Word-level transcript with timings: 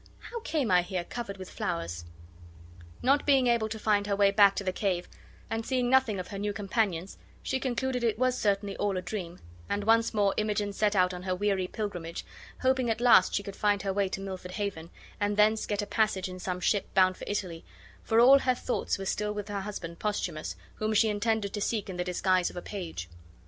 How 0.31 0.39
came 0.39 0.71
I 0.71 0.81
here 0.81 1.03
covered 1.03 1.37
with 1.37 1.51
flowers?" 1.51 2.05
Not 3.03 3.23
being 3.23 3.45
able 3.45 3.69
to 3.69 3.77
find 3.77 4.07
her 4.07 4.15
way 4.15 4.31
back 4.31 4.55
to 4.55 4.63
the 4.63 4.73
cave, 4.73 5.07
and 5.47 5.63
seeing 5.63 5.91
nothing 5.91 6.19
of 6.19 6.29
her 6.29 6.39
new 6.39 6.53
companions, 6.53 7.19
she 7.43 7.59
concluded 7.59 8.03
it 8.03 8.17
was 8.17 8.35
certainly 8.35 8.75
all 8.77 8.97
a 8.97 9.01
dream; 9.03 9.37
and 9.69 9.83
once 9.83 10.11
more 10.11 10.33
Imogen 10.37 10.73
set 10.73 10.95
out 10.95 11.13
on 11.13 11.21
her 11.21 11.35
weary 11.35 11.67
pilgrimage, 11.67 12.25
hoping 12.63 12.89
at 12.89 12.99
last 12.99 13.35
she 13.35 13.43
should 13.43 13.55
find 13.55 13.83
her 13.83 13.93
way 13.93 14.09
to 14.09 14.21
Milford 14.21 14.53
Haven, 14.53 14.89
and 15.19 15.37
thence 15.37 15.67
get 15.67 15.83
a 15.83 15.85
passage 15.85 16.27
in 16.27 16.39
some 16.39 16.59
ship 16.59 16.91
bound 16.95 17.15
for 17.15 17.25
Italy; 17.27 17.63
for 18.01 18.19
all 18.19 18.39
her 18.39 18.55
thoughts 18.55 18.97
were 18.97 19.05
still 19.05 19.33
with 19.35 19.49
her 19.49 19.61
husband, 19.61 19.99
Posthumus, 19.99 20.55
whom 20.77 20.95
she 20.95 21.09
intended 21.09 21.53
to 21.53 21.61
seek 21.61 21.91
in 21.91 21.97
the 21.97 22.03
disguise 22.03 22.49
of 22.49 22.57
a 22.57 22.61
page. 22.63 23.07